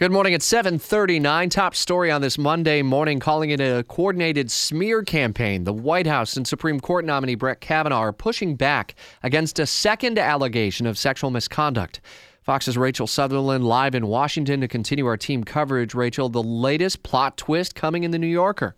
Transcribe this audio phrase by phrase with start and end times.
[0.00, 1.50] Good morning at 7:39.
[1.50, 5.64] Top story on this Monday morning calling it a coordinated smear campaign.
[5.64, 10.18] The White House and Supreme Court nominee Brett Kavanaugh are pushing back against a second
[10.18, 12.00] allegation of sexual misconduct.
[12.40, 15.94] Fox's Rachel Sutherland live in Washington to continue our team coverage.
[15.94, 18.76] Rachel, the latest plot twist coming in the New Yorker.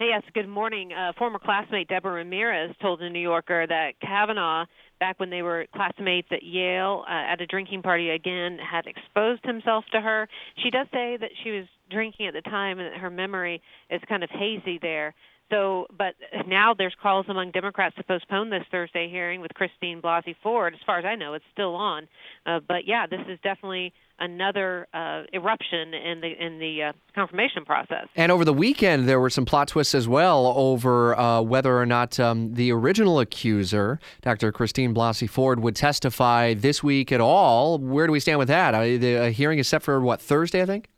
[0.00, 0.92] Hey, yes, good morning.
[0.92, 4.64] Uh, former classmate Deborah Ramirez told the New Yorker that Kavanaugh
[5.00, 9.44] back when they were classmates at Yale uh, at a drinking party again had exposed
[9.44, 10.28] himself to her.
[10.62, 13.60] She does say that she was drinking at the time and that her memory
[13.90, 15.16] is kind of hazy there.
[15.50, 16.14] So, but
[16.46, 20.74] now there's calls among Democrats to postpone this Thursday hearing with Christine Blasey Ford.
[20.74, 22.06] As far as I know, it's still on.
[22.44, 27.64] Uh, but yeah, this is definitely another uh, eruption in the in the uh, confirmation
[27.64, 28.08] process.
[28.14, 31.86] And over the weekend, there were some plot twists as well over uh, whether or
[31.86, 34.52] not um, the original accuser, Dr.
[34.52, 37.78] Christine Blasey Ford, would testify this week at all.
[37.78, 38.72] Where do we stand with that?
[38.72, 40.88] the hearing is set for what Thursday, I think.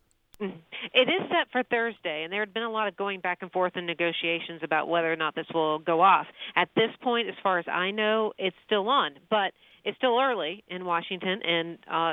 [0.41, 0.57] Mm-hmm.
[1.31, 3.87] Set for Thursday, and there had been a lot of going back and forth in
[3.87, 6.27] negotiations about whether or not this will go off.
[6.57, 9.53] At this point, as far as I know, it's still on, but
[9.85, 12.13] it's still early in Washington, and uh,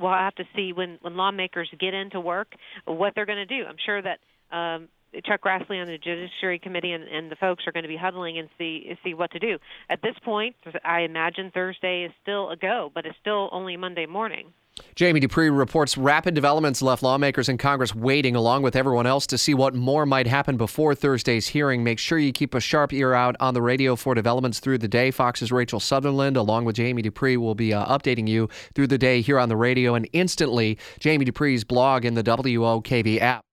[0.00, 2.48] we'll have to see when when lawmakers get into work
[2.84, 3.64] what they're going to do.
[3.68, 4.18] I'm sure that.
[4.50, 4.88] Um,
[5.24, 8.38] Chuck Grassley on the Judiciary Committee and, and the folks are going to be huddling
[8.38, 9.56] and see see what to do.
[9.88, 10.54] At this point,
[10.84, 14.52] I imagine Thursday is still a go, but it's still only Monday morning.
[14.94, 19.38] Jamie Dupree reports rapid developments left lawmakers in Congress waiting, along with everyone else, to
[19.38, 21.84] see what more might happen before Thursday's hearing.
[21.84, 24.88] Make sure you keep a sharp ear out on the radio for developments through the
[24.88, 25.10] day.
[25.10, 29.20] Fox's Rachel Sutherland, along with Jamie Dupree, will be uh, updating you through the day
[29.20, 33.47] here on the radio and instantly Jamie Dupree's blog in the WOKV app.